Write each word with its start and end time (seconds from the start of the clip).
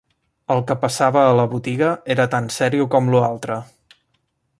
El 0.53 0.61
que 0.69 0.77
passava 0.85 1.25
a 1.25 1.35
la 1.39 1.45
botiga 1.51 1.91
era 2.15 2.25
tan 2.33 2.49
serio 2.57 2.89
com 2.95 3.13
lo 3.17 3.21
altre 3.29 3.59